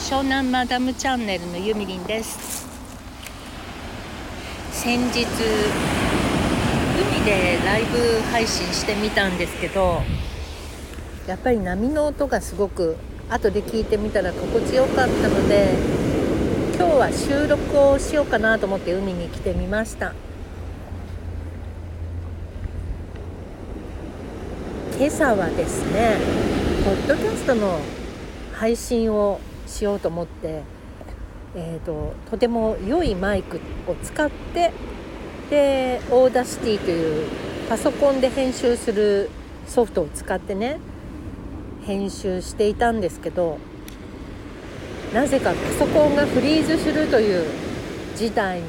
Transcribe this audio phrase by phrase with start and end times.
[0.00, 2.66] 湘南マダムチャンネルのゆみりんです。
[4.72, 5.26] 先日
[6.96, 7.98] 海でライブ
[8.32, 10.00] 配信してみたんですけど
[11.26, 12.96] やっぱり波の音がすごく
[13.28, 15.74] 後で聞いてみたら心地よかったので
[16.76, 20.14] 今日は収録をしようかなと思って海に来てみました。
[24.98, 26.16] 今朝はですね
[26.84, 27.78] ポッドキャストの
[28.54, 29.40] 配信を
[29.70, 30.62] しようと思って、
[31.54, 34.72] えーと、とても良いマイクを使って
[35.48, 37.28] で Audacity という
[37.68, 39.30] パソコンで編集する
[39.66, 40.78] ソフトを使ってね
[41.84, 43.58] 編集していたんですけど
[45.14, 47.46] なぜかパソコンがフリーズするという
[48.16, 48.66] 事態に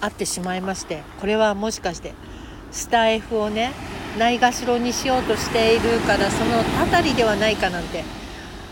[0.00, 2.14] あってしまいましてこれはもしかして
[2.70, 3.72] スタイフをね
[4.18, 8.04] ないがしろにしようとしているからその辺りではないかなんて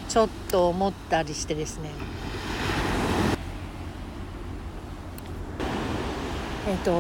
[0.08, 1.90] ちょっと思ったりしてですね。
[6.68, 6.92] えっ、と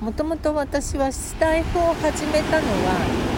[0.00, 3.34] もともと私はスタイフを始めたのは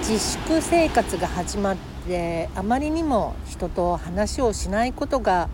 [0.00, 5.48] 自粛生活が始まってあまりにも人と話をしないことが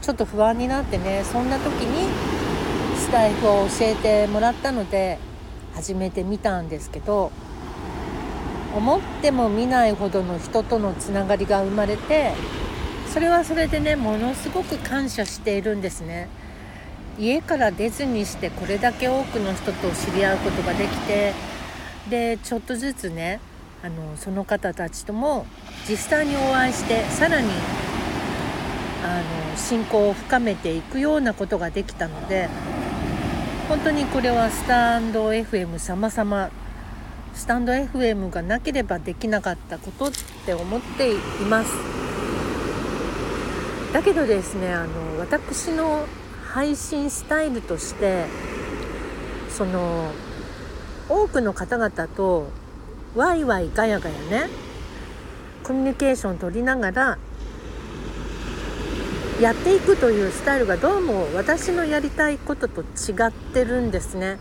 [0.00, 2.08] ちょっと不安になってねそんな時に
[2.96, 5.18] スタイフを教えてもらったので
[5.74, 7.30] 始めてみたんですけど
[8.78, 12.32] 思っても見ないほどの人とのつながりが生まれて
[13.12, 16.28] それはそれでねものすごく感謝しているんですね。
[17.18, 21.34] 家から出ずにしてこれだけ多くの人と知り合うことができて
[22.08, 23.40] でちょっとずつね
[23.82, 25.44] あのその方たちとも
[25.88, 27.48] 実際にお会いしてさらに
[29.04, 32.48] あの信仰を深めていくようなことができたので
[33.68, 36.50] 本当にこれはスタンド FM 様々
[37.38, 40.10] スタンド FM がなければできなかったことっ
[40.44, 41.16] て思ってい
[41.48, 41.72] ます
[43.92, 46.04] だけどですねあの私の
[46.48, 48.24] 配信スタイルとして
[49.48, 50.10] その
[51.08, 52.48] 多くの方々と
[53.14, 54.48] ワイワイガヤガヤね
[55.62, 57.18] コミュニケーション取りながら
[59.40, 64.38] やっていくというスタイルがどうも私のやりたいことと違ってるんですね。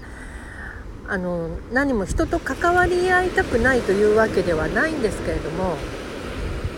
[1.10, 5.76] あの何も人と関わり合いたくないというわけではないんですけれども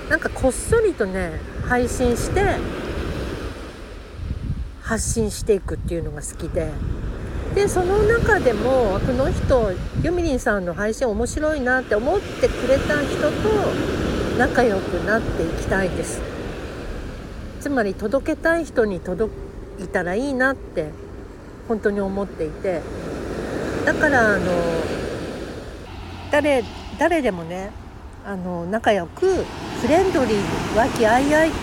[0.09, 1.31] なんかこっそりとね
[1.67, 2.57] 配信して
[4.81, 6.71] 発信していくっていうのが好きで
[7.55, 9.71] でその中でもこの人
[10.03, 13.49] ユミリンさんの配信面白いなって思ってくれた人と
[14.37, 16.21] 仲良くなっていきたいです。
[17.59, 19.33] つまり届けたい人に届
[19.79, 20.91] いたらいいなって
[21.67, 22.81] 本当に思っていて
[23.89, 24.45] だからあの
[26.29, 26.63] 誰
[26.99, 27.71] 誰でもね
[28.23, 29.43] あの仲良く
[29.81, 31.55] フレンドリーに和気あいあいと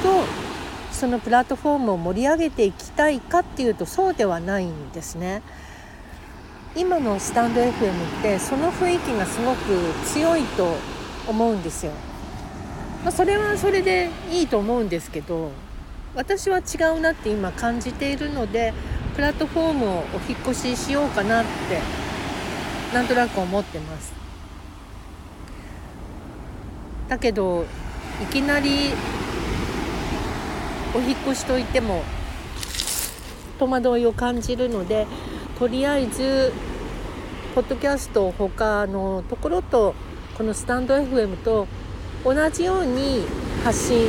[0.90, 5.40] そのプラットフォームを盛り上げていきたいかっていうとそうではないんですね。
[6.74, 9.58] 今のスタンド FM ってその雰囲気がすごく
[10.06, 10.74] 強いと
[11.28, 11.92] 思うんですよ。
[13.04, 15.52] まあ、それはそれでいいと思うんですけど
[16.16, 18.74] 私は違うなって今感じているので
[19.14, 22.05] プラットフォームをお引越ししようかなって
[22.92, 24.12] なんとなく思ってます。
[27.08, 27.64] だけど
[28.22, 28.90] いきなり
[30.94, 32.02] お引越しといても
[33.58, 35.06] 戸惑いを感じるので
[35.58, 36.52] とりあえず
[37.54, 39.94] ポッドキャスト他のところと
[40.36, 41.66] このスタンド FM と
[42.24, 43.24] 同じように
[43.62, 44.08] 発信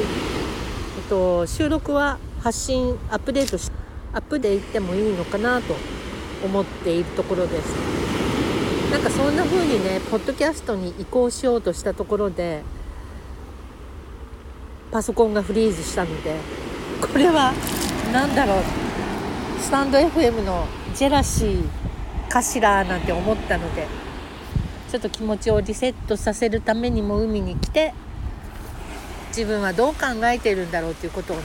[0.98, 3.72] えっと、収録は発信アップデートし
[4.14, 5.76] アップでいってもいいのかなと
[6.44, 7.70] 思っているところです。
[8.92, 12.64] なんかそんな風にねポッドキャストに移行しようとしたところで
[14.92, 16.36] パソコンがフリーズしたので
[17.02, 17.54] これは
[18.14, 18.64] 何だろう
[19.60, 20.66] スタンド FM の
[20.96, 21.68] ジェラシー
[22.30, 23.88] かしらなんて思ったので
[24.90, 27.94] ちょっと気持ちをリセットさせるためにも海に来て
[29.30, 31.44] 自分はどう考えているんだろうということをね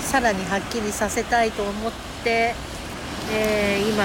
[0.00, 1.92] さらにはっきりさせたいと思っ
[2.22, 2.54] て、
[3.32, 4.04] えー、今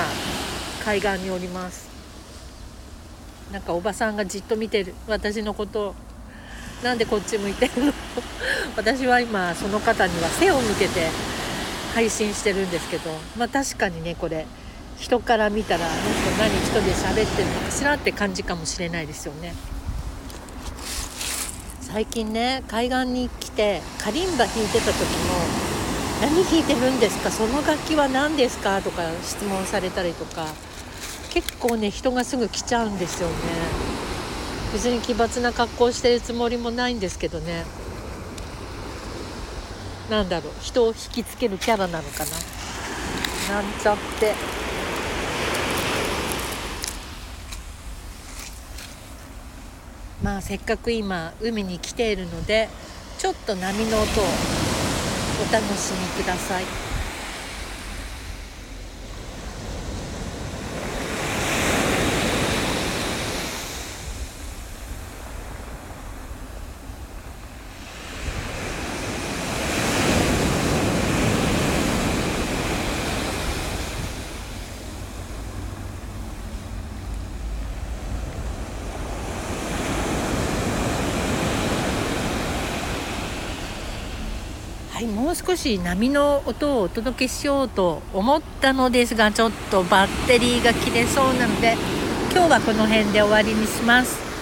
[0.86, 1.95] 海岸におります。
[3.52, 4.94] なんかおばさんがじっと見てる。
[5.08, 5.90] 私のこと。
[5.90, 5.96] を
[6.84, 7.94] なんでこっち向いてるの？
[8.76, 11.10] 私は今その方には背を向けて
[11.94, 13.10] 配信してるんですけど。
[13.38, 14.46] まあ確かにねこれ。
[15.00, 19.54] 人から見たらあの人何一人で喋ってるのかしらって感じかもしれないですよね。
[21.82, 25.06] 最近ね海岸に来てカリンバ弾いてた時も
[26.22, 27.30] 「何弾いてるんですか？
[27.32, 30.48] その楽器は何ですか?」とか質問されたりとか。
[31.36, 33.36] 結構ね人がすぐ来ちゃうんですよね。
[34.72, 37.66] 別に奇抜な格好してるつもりもないんですけどね。
[40.10, 42.32] なんだろう人を引きつけるキャラなのかな。
[43.54, 44.34] なんちゃって。
[50.24, 52.70] まあせっかく今海に来ているので
[53.18, 54.24] ちょっと波の音を
[55.50, 56.85] お楽しみください。
[85.06, 91.76] いもう少し波の音をお届けしようと思ったのですがちょっとバッテリーが切れそうなので
[92.32, 94.35] 今日はこの辺で終わりにします。